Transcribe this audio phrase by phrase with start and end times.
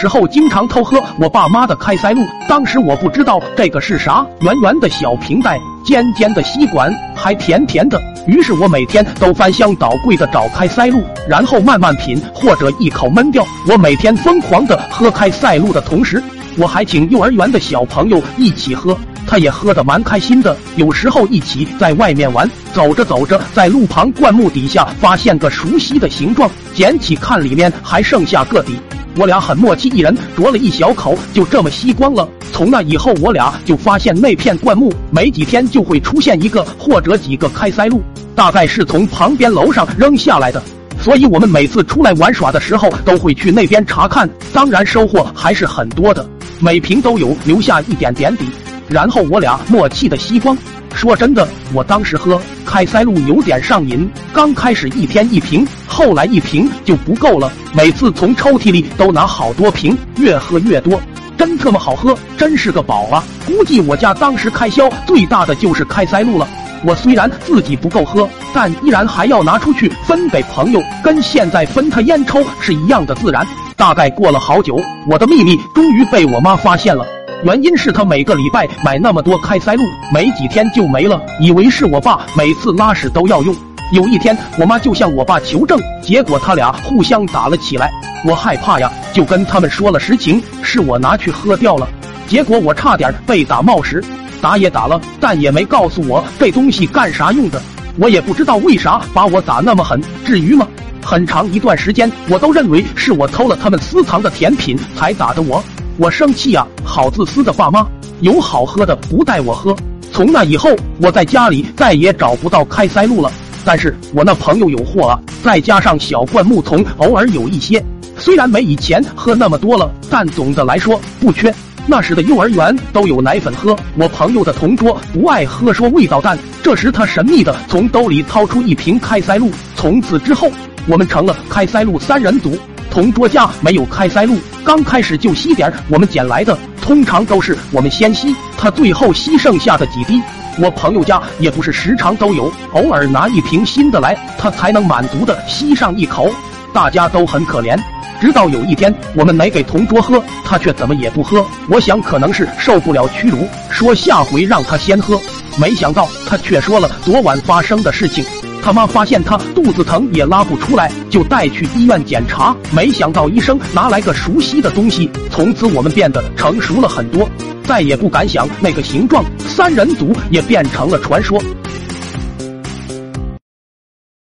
[0.00, 8.00] 时候经常偷喝我爸妈的开塞露，当时我不知道这个是啥，圆圆的小瓶袋，尖尖的吸管，还甜甜的。
[8.26, 13.46] 于是我每天都翻箱倒柜的找开塞露，然后慢慢品或者一口闷掉。
[13.68, 16.22] 我每天疯狂的喝开塞露的同时，
[16.56, 18.96] 我还请幼儿园的小朋友一起喝，
[19.26, 20.56] 他也喝得蛮开心的。
[20.76, 28.78] 有时候一起在外面玩，走着走着，在路旁灌木底下发现个熟悉的形状，捡起看，里面还剩下个底。
[29.20, 32.26] 我俩很默契，一人啄了一小口，就这么吸光了。
[32.54, 38.00] 从那以后，我俩就发现那片灌木没几天就会出现一个或者几个开塞露，
[38.34, 40.62] 大概是从旁边楼上扔下来的。
[41.02, 44.26] 所以我们每次出来玩耍的时候，都会去那边查看。
[44.54, 46.26] 当然收获还是很多的，
[46.58, 48.46] 每瓶都有留下一点点底。
[48.90, 50.56] 然后我俩默契的吸光。
[50.92, 54.10] 说真的，我当时喝开塞露有点上瘾。
[54.32, 57.50] 刚开始一天一瓶，后来一瓶就不够了。
[57.72, 61.00] 每次从抽屉里都拿好多瓶，越喝越多，
[61.38, 63.22] 真特么好喝，真是个宝啊！
[63.46, 66.46] 估计我家当时开销最大的就是开塞露了。
[66.84, 73.46] 我虽然自己不够喝，但依然还要拿出去分给朋友，跟现在分他烟抽是一样的自然。
[73.76, 74.78] 大概过了好久，
[75.08, 77.06] 我的秘密终于被我妈发现了。
[77.42, 83.56] 原因是他每个礼拜买那么多开塞露，没几天就没了，以为是我爸每次拉屎都要用。
[83.92, 87.90] 有一天，我妈就向我爸求证，结果他俩互相打了起来。
[88.26, 91.88] 我害怕呀，就跟他们说了实情，是我拿去喝掉了。
[92.26, 94.04] 结果我差点被打冒屎，
[94.42, 97.60] 打也打了，但也没告诉我这东西干啥用的。
[97.96, 100.68] 我也不知道为啥把我打那么狠，至于吗？
[101.02, 105.64] 很长一段时间，我都认为是我偷了他们私藏的甜品才打的我。
[106.00, 106.66] 我生气呀！
[106.82, 107.86] 好自私的爸妈，
[108.20, 109.76] 有好喝的不带我喝。
[110.10, 113.30] 从那以后，我在家里再也找不到开塞露了。
[113.66, 117.84] 但是我那朋友有货啊，再加上小灌木丛偶尔有一些，
[118.16, 121.54] 虽然没以前喝那么多了，但总的来说不缺。
[121.86, 126.38] 那时的幼儿园都有奶粉喝，我朋友的同桌不爱喝，说味道淡。
[126.62, 130.50] 这时他神秘的从兜里掏出一瓶开塞露，从此之后，
[130.86, 132.56] 我们成了开塞露三人组。
[132.90, 140.20] 同桌家没有开塞露，刚开始就吸点我们捡来的，通常都是我们先吸，他最后吸剩下的几滴。
[140.58, 146.28] 我朋友家也不是时常都有，偶尔拿一瓶新的来，他才能满足的吸上一口。
[146.72, 147.78] 大家都很可怜，
[148.20, 151.46] 直到有一天我们没给同桌喝，他却怎么也不喝。
[151.68, 155.18] 我想可能是受不了屈辱，说下回让他先喝。
[155.56, 158.24] 没想到他却说了昨晚发生的事情。
[158.62, 162.54] 他妈发现他肚子疼也拉不出来，就带去医院检查。
[162.72, 167.28] 没想到医生拿来个熟悉的东西，从此我们变得成熟了很多，
[167.64, 169.24] 再也不敢想那个形状。
[169.38, 171.40] 三人组也变成了传说。